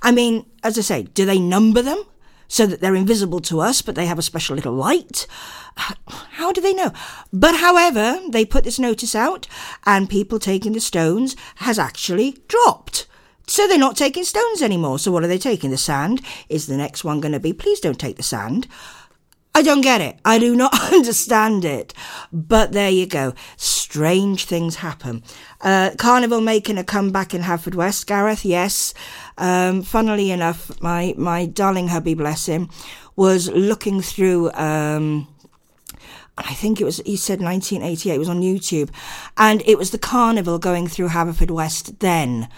[0.01, 2.03] I mean, as I say, do they number them
[2.47, 5.27] so that they're invisible to us, but they have a special little light?
[5.75, 6.91] How do they know?
[7.33, 9.47] But however, they put this notice out,
[9.85, 13.07] and people taking the stones has actually dropped.
[13.47, 14.99] So they're not taking stones anymore.
[14.99, 15.69] So what are they taking?
[15.69, 16.21] The sand?
[16.49, 18.67] Is the next one going to be, please don't take the sand?
[19.55, 20.19] I don't get it.
[20.25, 21.93] I do not understand it.
[22.33, 23.33] But there you go.
[23.55, 25.23] Strange things happen.
[25.61, 28.05] Uh, Carnival making a comeback in Haverfordwest.
[28.05, 28.93] Gareth, yes.
[29.37, 32.69] Um, funnily enough, my, my darling hubby, bless him,
[33.15, 34.51] was looking through.
[34.51, 35.29] Um,
[36.37, 38.89] I think it was, he said 1988, it was on YouTube.
[39.37, 42.49] And it was the carnival going through Haverfordwest then.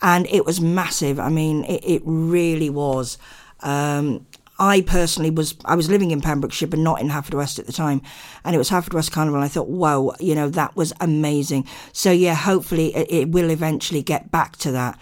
[0.00, 1.20] And it was massive.
[1.20, 3.18] I mean, it, it really was.
[3.60, 4.26] Um,
[4.58, 8.02] I personally was, I was living in Pembrokeshire, but not in Haverfordwest at the time.
[8.44, 9.36] And it was Haverfordwest Carnival.
[9.36, 11.66] And I thought, whoa, you know, that was amazing.
[11.92, 14.98] So yeah, hopefully it, it will eventually get back to that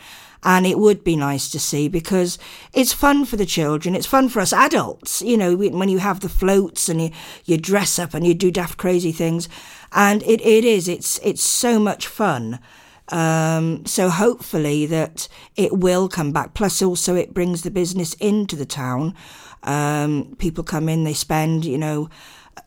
[0.46, 2.38] and it would be nice to see because
[2.72, 3.96] it's fun for the children.
[3.96, 7.10] It's fun for us adults, you know, when you have the floats and you,
[7.44, 9.48] you dress up and you do daft crazy things.
[9.90, 12.60] And it, it is, it's, it's so much fun.
[13.08, 15.26] Um, so hopefully that
[15.56, 16.54] it will come back.
[16.54, 19.14] Plus also it brings the business into the town.
[19.62, 22.08] Um, people come in, they spend, you know,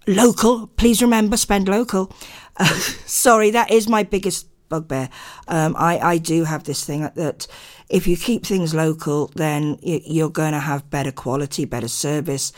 [0.07, 0.67] local.
[0.67, 2.11] Please remember, spend local.
[2.57, 2.65] Uh,
[3.05, 5.09] sorry, that is my biggest bugbear.
[5.47, 7.47] Um, I, I do have this thing that
[7.89, 12.53] if you keep things local, then you're going to have better quality, better service.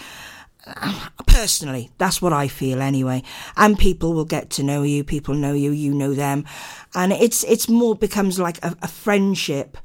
[1.26, 3.24] Personally, that's what I feel anyway.
[3.58, 5.04] And people will get to know you.
[5.04, 5.72] People know you.
[5.72, 6.46] You know them,
[6.94, 9.78] and it's it's more becomes like a, a friendship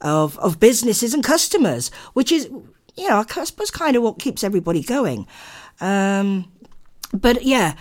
[0.00, 2.50] of of businesses and customers, which is
[2.96, 5.26] you know I suppose kind of what keeps everybody going.
[5.80, 6.50] Um,
[7.12, 7.74] but yeah,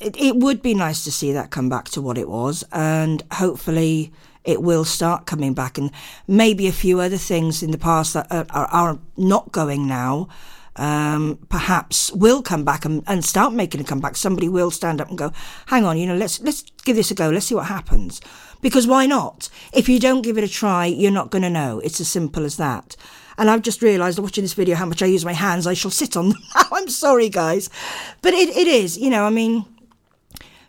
[0.00, 3.22] it, it would be nice to see that come back to what it was, and
[3.32, 4.12] hopefully
[4.44, 5.78] it will start coming back.
[5.78, 5.90] And
[6.26, 10.28] maybe a few other things in the past that are, are, are not going now.
[10.76, 14.16] Um, perhaps will come back and, and, start making a comeback.
[14.16, 15.32] Somebody will stand up and go,
[15.66, 17.30] "Hang on, you know, let's let's give this a go.
[17.30, 18.20] Let's see what happens."
[18.60, 19.48] Because why not?
[19.72, 21.80] If you don't give it a try, you're not going to know.
[21.80, 22.96] It's as simple as that.
[23.38, 25.66] And I've just realised watching this video how much I use my hands.
[25.66, 26.38] I shall sit on them.
[26.72, 27.70] I'm sorry, guys,
[28.20, 28.98] but it, it is.
[28.98, 29.64] You know, I mean,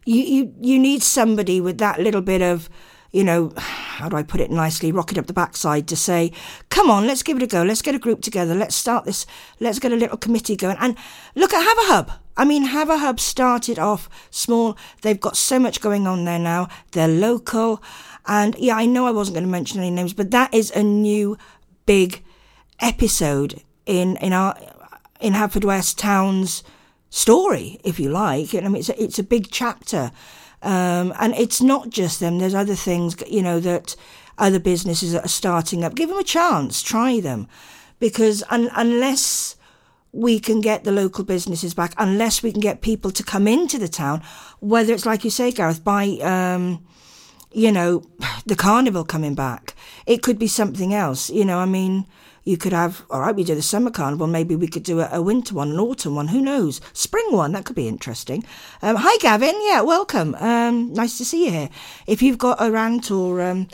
[0.05, 2.69] you, you, you need somebody with that little bit of,
[3.11, 6.31] you know, how do I put it nicely, rocket up the backside to say,
[6.69, 7.63] come on, let's give it a go.
[7.63, 8.53] Let's get a group together.
[8.53, 9.25] Let's start this.
[9.59, 10.77] Let's get a little committee going.
[10.79, 10.95] And
[11.35, 12.17] look at HaverHub.
[12.37, 14.77] I mean, HaverHub started off small.
[15.01, 16.69] They've got so much going on there now.
[16.91, 17.83] They're local.
[18.27, 20.83] And yeah, I know I wasn't going to mention any names, but that is a
[20.83, 21.35] new
[21.85, 22.23] big
[22.81, 24.55] episode in, in our,
[25.19, 26.63] in Haverfordwest Town's
[27.09, 28.53] story, if you like.
[28.53, 30.11] And I mean, it's a, it's a big chapter.
[30.61, 32.39] Um, and it's not just them.
[32.39, 33.95] There's other things, you know, that
[34.37, 35.95] other businesses that are starting up.
[35.95, 36.81] Give them a chance.
[36.81, 37.47] Try them.
[37.99, 39.55] Because un- unless
[40.11, 43.77] we can get the local businesses back, unless we can get people to come into
[43.77, 44.23] the town,
[44.59, 46.85] whether it's like you say, Gareth, by, um,
[47.51, 48.03] you know,
[48.45, 49.75] the carnival coming back,
[50.05, 51.29] it could be something else.
[51.29, 52.05] You know, I mean,
[52.49, 55.09] you could have, all right, we do the summer carnival, maybe we could do a,
[55.11, 56.81] a winter one, an autumn one, who knows?
[56.93, 58.43] Spring one, that could be interesting.
[58.81, 59.53] Um, hi, Gavin.
[59.61, 60.35] Yeah, welcome.
[60.39, 61.69] Um, nice to see you here.
[62.07, 63.67] If you've got a rant or um,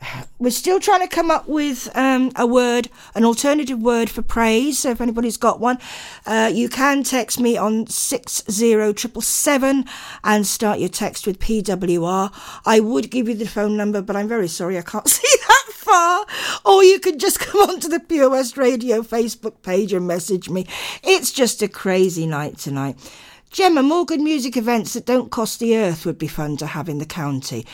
[0.38, 4.80] we're still trying to come up with um, a word, an alternative word for praise.
[4.80, 5.78] So if anybody's got one,
[6.26, 9.84] uh, you can text me on six zero triple seven
[10.22, 12.32] and start your text with PWR.
[12.64, 15.37] I would give you the phone number, but I'm very sorry I can't see
[15.98, 16.26] far.
[16.64, 20.66] Or you could just come onto the Pure West Radio Facebook page and message me.
[21.02, 22.96] It's just a crazy night tonight.
[23.50, 26.88] Gemma, more good music events that don't cost the earth would be fun to have
[26.88, 27.66] in the county.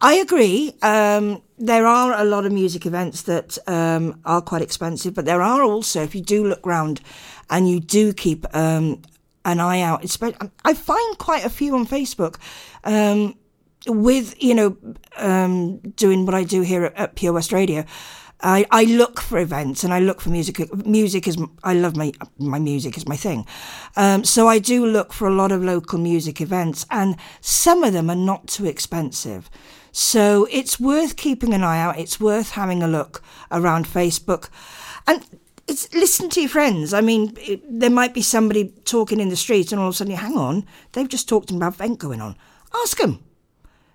[0.00, 0.74] I agree.
[0.82, 5.40] Um, there are a lot of music events that um, are quite expensive, but there
[5.40, 7.00] are also, if you do look round
[7.48, 9.02] and you do keep um,
[9.44, 10.04] an eye out,
[10.64, 12.36] I find quite a few on Facebook
[12.82, 13.36] um,
[13.86, 14.76] with, you know,
[15.16, 17.84] um, doing what I do here at, at Pure West Radio.
[18.40, 20.74] I, I look for events and I look for music.
[20.84, 23.46] Music is I love my my music is my thing,
[23.96, 27.94] um, so I do look for a lot of local music events, and some of
[27.94, 29.48] them are not too expensive.
[29.92, 31.98] So it's worth keeping an eye out.
[31.98, 34.50] It's worth having a look around Facebook,
[35.06, 35.24] and
[35.66, 36.92] it's listen to your friends.
[36.92, 39.96] I mean, it, there might be somebody talking in the street, and all of a
[39.96, 42.36] sudden, you hang on, they've just talked about event going on.
[42.82, 43.20] Ask them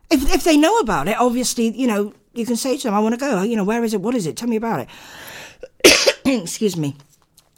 [0.09, 1.17] if if they know about it.
[1.17, 3.83] Obviously, you know you can say to them, "I want to go." You know, where
[3.83, 4.01] is it?
[4.01, 4.37] What is it?
[4.37, 4.87] Tell me about
[5.85, 6.15] it.
[6.25, 6.95] Excuse me.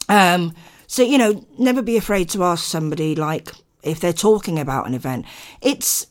[0.09, 0.53] Um,
[0.87, 3.51] so you know, never be afraid to ask somebody like
[3.83, 5.25] if they're talking about an event.
[5.61, 6.07] It's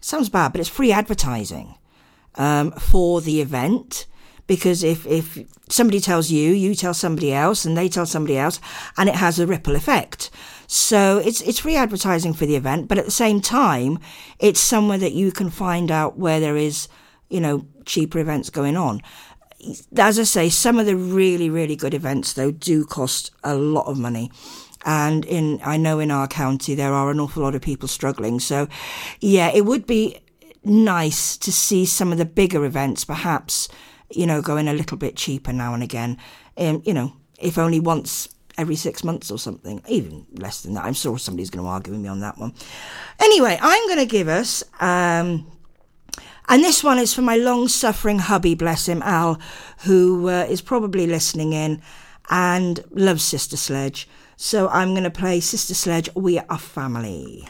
[0.00, 1.74] sounds bad, but it's free advertising
[2.36, 4.06] um, for the event.
[4.46, 8.60] Because if, if somebody tells you, you tell somebody else, and they tell somebody else,
[8.96, 10.30] and it has a ripple effect.
[10.66, 13.98] So it's it's free advertising for the event, but at the same time,
[14.38, 16.88] it's somewhere that you can find out where there is,
[17.28, 19.02] you know, cheaper events going on.
[19.96, 23.86] As I say, some of the really really good events though do cost a lot
[23.86, 24.30] of money
[24.84, 28.40] and in I know in our county there are an awful lot of people struggling.
[28.40, 28.68] So,
[29.20, 30.18] yeah, it would be
[30.64, 33.68] nice to see some of the bigger events, perhaps
[34.10, 36.18] you know, going a little bit cheaper now and again.
[36.56, 40.84] Um, you know, if only once every six months or something, even less than that.
[40.84, 42.54] I'm sure somebody's going to argue with me on that one.
[43.20, 44.62] Anyway, I'm going to give us.
[44.80, 45.50] Um,
[46.48, 49.40] and this one is for my long suffering hubby, bless him, Al,
[49.84, 51.82] who uh, is probably listening in
[52.30, 54.08] and loves Sister Sledge.
[54.36, 57.48] So I'm going to play Sister Sledge, We Are Family.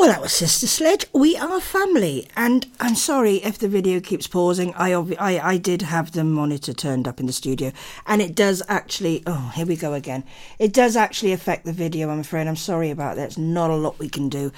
[0.00, 1.04] Well, that was Sister Sledge.
[1.12, 4.72] We are family, and I'm sorry if the video keeps pausing.
[4.72, 7.70] I, I I did have the monitor turned up in the studio,
[8.06, 9.22] and it does actually.
[9.26, 10.24] Oh, here we go again.
[10.58, 12.08] It does actually affect the video.
[12.08, 12.46] I'm afraid.
[12.46, 13.26] I'm sorry about that.
[13.26, 14.52] It's not a lot we can do.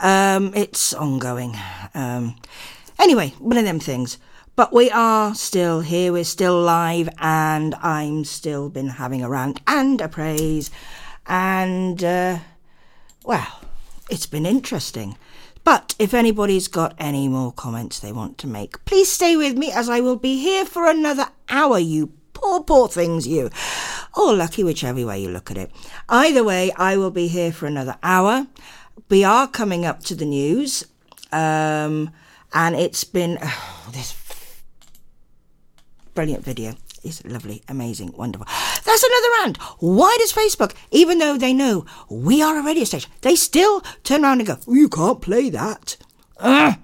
[0.00, 1.54] Um, it's ongoing.
[1.94, 2.34] Um,
[2.98, 4.18] anyway, one of them things.
[4.56, 6.12] But we are still here.
[6.12, 10.68] We're still live, and I'm still been having a rant and a praise,
[11.28, 12.38] and uh,
[13.24, 13.69] well
[14.10, 15.16] it's been interesting.
[15.62, 19.70] But if anybody's got any more comments they want to make, please stay with me
[19.70, 23.50] as I will be here for another hour, you poor, poor things, you.
[24.16, 25.70] Or lucky, whichever way you look at it.
[26.08, 28.46] Either way, I will be here for another hour.
[29.08, 30.84] We are coming up to the news.
[31.32, 32.10] Um,
[32.52, 34.16] and it's been oh, this
[36.14, 38.46] brilliant video is lovely, amazing, wonderful.
[38.84, 39.56] That's another rant.
[39.78, 44.24] Why does Facebook, even though they know we are a radio station, they still turn
[44.24, 45.96] around and go, oh, you can't play that?
[46.38, 46.78] Ugh.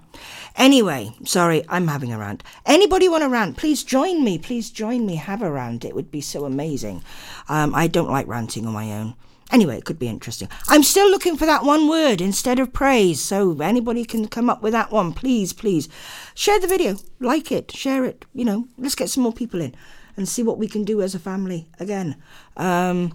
[0.55, 2.41] Anyway, sorry, I'm having a rant.
[2.65, 3.57] Anybody want a rant?
[3.57, 4.39] Please join me.
[4.39, 5.15] Please join me.
[5.15, 5.85] Have a rant.
[5.85, 7.03] It would be so amazing.
[7.47, 9.13] Um, I don't like ranting on my own.
[9.51, 10.49] Anyway, it could be interesting.
[10.67, 14.61] I'm still looking for that one word instead of praise, so anybody can come up
[14.61, 15.87] with that one, please, please.
[16.33, 18.25] Share the video, like it, share it.
[18.33, 19.73] You know, let's get some more people in
[20.17, 22.15] and see what we can do as a family again.
[22.57, 23.13] Um,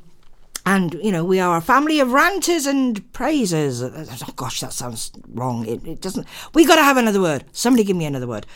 [0.64, 3.82] and you know we are a family of ranters and praisers.
[3.82, 5.66] Oh gosh, that sounds wrong.
[5.66, 6.26] It, it doesn't.
[6.54, 7.44] We got to have another word.
[7.52, 8.46] Somebody give me another word.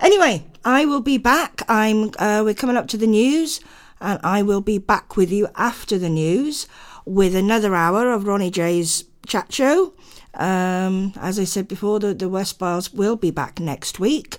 [0.00, 1.62] Anyway, I will be back.
[1.68, 2.10] I'm.
[2.18, 3.60] Uh, we're coming up to the news,
[4.00, 6.68] and I will be back with you after the news
[7.06, 9.94] with another hour of Ronnie J's chat show.
[10.34, 14.36] Um, as I said before, the, the West Biles will be back next week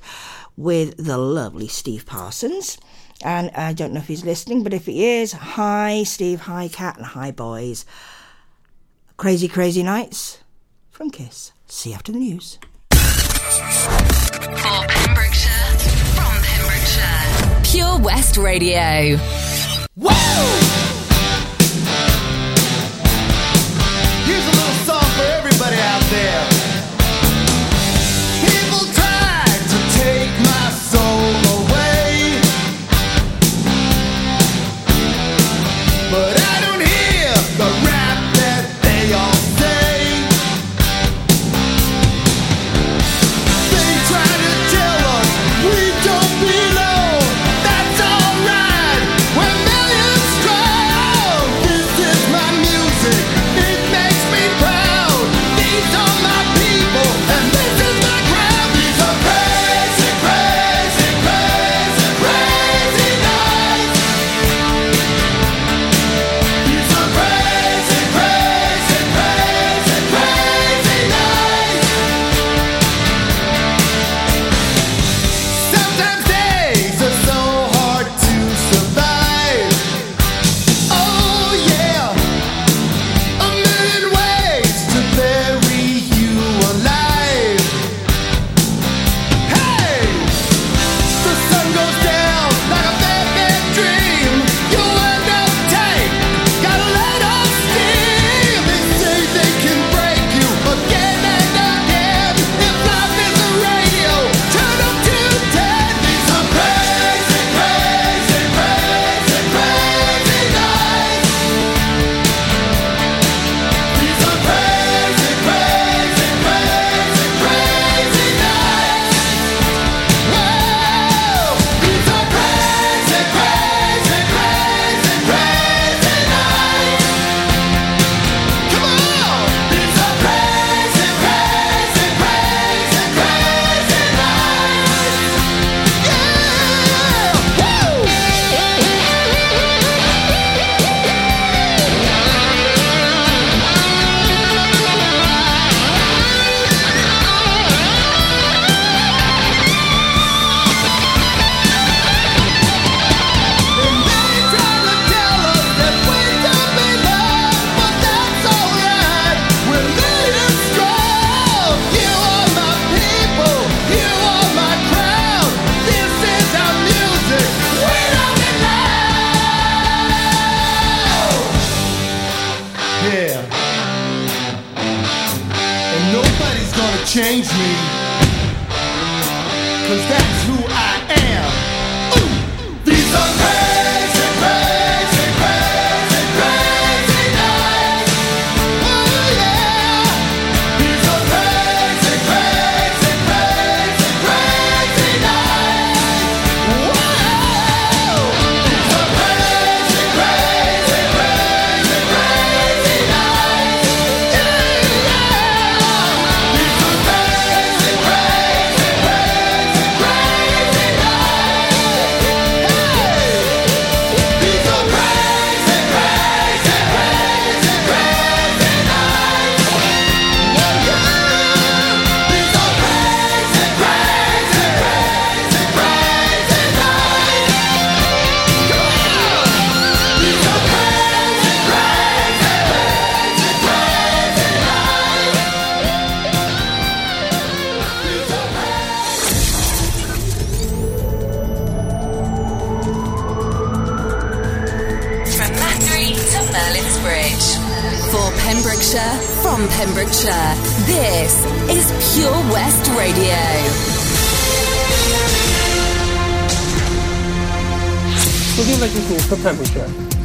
[0.56, 2.78] with the lovely Steve Parsons.
[3.24, 6.70] And uh, I don't know if he's listening, but if he is, hi, Steve, hi,
[6.70, 7.86] Cat, and hi, boys.
[9.18, 10.40] Crazy, crazy nights
[10.90, 11.52] from Kiss.
[11.68, 12.58] See you after the news.
[12.92, 12.98] For
[14.88, 15.78] Pembrokeshire,
[16.16, 19.18] from Pembrokeshire, Pure West Radio.
[19.98, 20.10] Woo!
[24.26, 26.59] Here's a little song for everybody out there.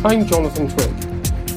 [0.07, 0.91] I'm Jonathan Twig.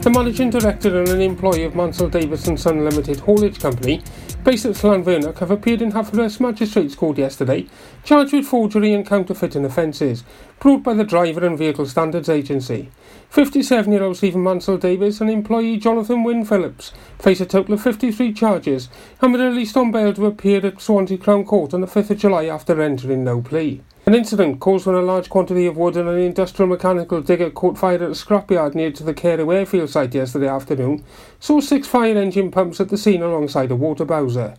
[0.02, 4.02] The managing director and an employee of Mansel Davies and Son Limited Haulage Company,
[4.46, 7.68] based at Llanfyrnach, have appeared in Haverfordwest Magistrates Court yesterday,
[8.06, 10.24] charged with forgery and counterfeiting offences,
[10.62, 12.90] brought by the Driver and Vehicle Standards Agency.
[13.32, 18.90] 57-year-old Stephen Mansel Davies and employee Jonathan Wynne Phillips face a total of 53 charges
[19.22, 22.18] and were released on bail to appear at Swansea Crown Court on the 5th of
[22.18, 23.82] July after entering no plea.
[24.08, 27.78] An incident caused when a large quantity of wood and an industrial mechanical digger caught
[27.78, 31.04] fire at a scrapyard near to the Carew airfield site yesterday afternoon
[31.42, 34.56] saw six fire engine pumps at the scene alongside a water bowser.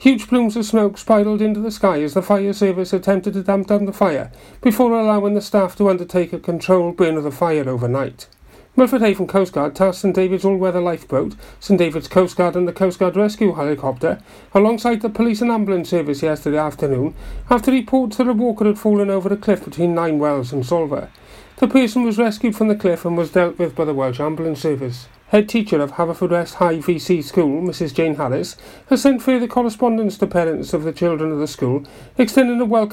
[0.00, 3.66] Huge plumes of smoke spiralled into the sky as the fire service attempted to damp
[3.66, 4.32] down the fire
[4.62, 8.26] before allowing the staff to undertake a controlled burn of the fire overnight.
[8.76, 12.72] Milford Haven Coast Guard tasked St David's all-weather lifeboat, St David's Coast Guard and the
[12.72, 14.22] Coast Guard Rescue Helicopter
[14.54, 17.14] alongside the police and ambulance service yesterday afternoon
[17.50, 21.10] after reports that a walker had fallen over a cliff between Nine Wells and Solva.
[21.56, 24.62] The person was rescued from the cliff and was dealt with by the Welsh Ambulance
[24.62, 25.08] Service.
[25.30, 28.56] Head teacher of Haverfordwest High VC School, Mrs Jane Harris,
[28.88, 31.84] has sent further correspondence to parents of the children of the school,
[32.18, 32.88] extending a welcome